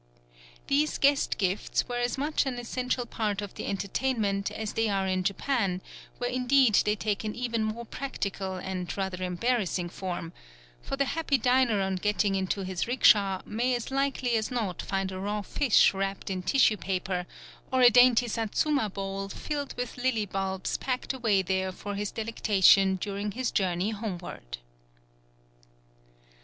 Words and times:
These 0.65 0.97
guest 0.97 1.37
gifts 1.37 1.87
were 1.87 1.99
as 1.99 2.17
much 2.17 2.47
an 2.47 2.57
essential 2.57 3.05
part 3.05 3.39
of 3.39 3.53
the 3.53 3.67
entertainment 3.67 4.49
as 4.49 4.73
they 4.73 4.89
are 4.89 5.05
in 5.05 5.23
Japan, 5.23 5.79
where 6.17 6.27
indeed 6.31 6.73
they 6.85 6.95
take 6.95 7.23
an 7.23 7.35
even 7.35 7.63
more 7.63 7.85
practical 7.85 8.53
and 8.55 8.97
rather 8.97 9.23
embarrassing 9.23 9.89
form: 9.89 10.33
for 10.81 10.95
the 10.97 11.05
happy 11.05 11.37
diner 11.37 11.81
on 11.81 11.97
getting 11.97 12.33
into 12.33 12.63
his 12.63 12.87
rickshaw 12.87 13.43
may 13.45 13.75
as 13.75 13.91
likely 13.91 14.35
as 14.37 14.49
not 14.49 14.81
find 14.81 15.11
a 15.11 15.19
raw 15.19 15.43
fish 15.43 15.93
wrapped 15.93 16.31
in 16.31 16.41
tissue 16.41 16.77
paper 16.77 17.27
or 17.71 17.81
a 17.81 17.91
dainty 17.91 18.27
Satsuma 18.27 18.89
bowl 18.89 19.29
filled 19.29 19.77
with 19.77 19.97
lily 19.99 20.25
bulbs 20.25 20.77
packed 20.77 21.13
away 21.13 21.43
there 21.43 21.71
for 21.71 21.93
his 21.93 22.09
delectation 22.11 22.95
during 22.95 23.33
his 23.33 23.51
journey 23.51 23.91
homeward. 23.91 24.57